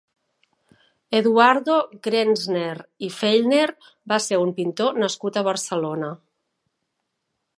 Eduardo 1.17 1.75
Grenzner 2.07 2.79
i 3.09 3.11
Fellner 3.17 3.67
va 4.13 4.19
ser 4.29 4.41
un 4.47 4.53
pintor 4.61 4.99
nascut 5.05 5.37
a 5.43 5.47
Barcelona. 5.51 6.13